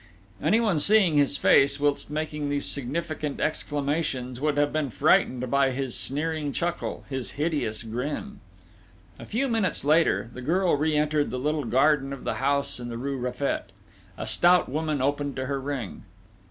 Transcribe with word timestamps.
Anyone 0.41 0.79
seeing 0.79 1.17
his 1.17 1.37
face, 1.37 1.79
whilst 1.79 2.09
making 2.09 2.49
these 2.49 2.65
significant 2.65 3.39
exclamations, 3.39 4.41
would 4.41 4.57
have 4.57 4.73
been 4.73 4.89
frightened 4.89 5.51
by 5.51 5.69
his 5.69 5.95
sneering 5.95 6.51
chuckle, 6.51 7.03
his 7.07 7.33
hideous 7.33 7.83
grin. 7.83 8.39
A 9.19 9.27
few 9.27 9.47
minutes 9.47 9.85
later, 9.85 10.31
the 10.33 10.41
girl 10.41 10.75
re 10.75 10.95
entered 10.97 11.29
the 11.29 11.37
little 11.37 11.65
garden 11.65 12.13
of 12.13 12.23
the 12.23 12.37
house 12.41 12.79
in 12.79 12.89
the 12.89 12.97
rue 12.97 13.17
Raffet. 13.19 13.65
A 14.17 14.25
stout 14.25 14.67
woman 14.67 15.03
opened 15.03 15.35
to 15.35 15.45
her 15.45 15.61
ring. 15.61 16.01